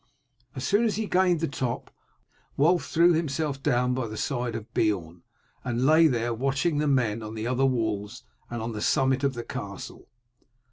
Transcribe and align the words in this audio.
As 0.55 0.65
soon 0.65 0.85
as 0.85 0.95
he 0.95 1.05
gained 1.05 1.41
the 1.41 1.47
top 1.47 1.91
Wulf 2.57 2.87
threw 2.89 3.13
himself 3.13 3.61
down 3.61 3.93
by 3.93 4.07
the 4.07 4.17
side 4.17 4.55
of 4.55 4.73
Beorn, 4.73 5.21
and 5.63 5.85
lay 5.85 6.07
there 6.07 6.33
watching 6.33 6.79
the 6.79 6.87
men 6.87 7.21
on 7.21 7.35
the 7.35 7.45
other 7.45 7.67
walls 7.67 8.23
and 8.49 8.63
on 8.63 8.71
the 8.71 8.81
summit 8.81 9.23
of 9.23 9.35
the 9.35 9.43
castle. 9.43 10.09